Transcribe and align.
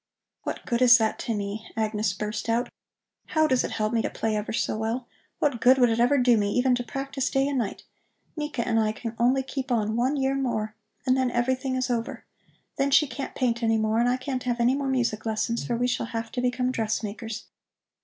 "What 0.41 0.65
good 0.65 0.81
is 0.81 0.97
that 0.97 1.19
to 1.19 1.35
me?" 1.35 1.69
Agnes 1.77 2.11
burst 2.11 2.49
out. 2.49 2.69
"How 3.27 3.45
does 3.45 3.63
it 3.63 3.69
help 3.69 3.93
me 3.93 4.01
to 4.01 4.09
play 4.09 4.35
ever 4.35 4.51
so 4.51 4.75
well? 4.75 5.07
What 5.37 5.61
good 5.61 5.77
would 5.77 5.91
it 5.91 5.99
ever 5.99 6.17
do 6.17 6.37
me 6.37 6.49
even 6.53 6.73
to 6.73 6.83
practice 6.83 7.29
day 7.29 7.47
and 7.47 7.59
night? 7.59 7.83
Nika 8.35 8.67
and 8.67 8.79
I 8.79 8.93
can 8.93 9.15
only 9.19 9.43
keep 9.43 9.71
on 9.71 9.95
one 9.95 10.17
year 10.17 10.33
more, 10.33 10.73
and 11.05 11.15
then 11.15 11.29
everything 11.29 11.75
is 11.75 11.91
over. 11.91 12.25
Then 12.77 12.89
she 12.89 13.05
can't 13.05 13.35
paint 13.35 13.61
any 13.61 13.77
more 13.77 13.99
and 13.99 14.09
I 14.09 14.17
can't 14.17 14.41
have 14.41 14.59
any 14.59 14.73
more 14.73 14.87
music 14.89 15.23
lessons, 15.23 15.63
for 15.63 15.77
we 15.77 15.85
shall 15.87 16.07
have 16.07 16.31
to 16.31 16.41
become 16.41 16.71
dressmakers. 16.71 17.43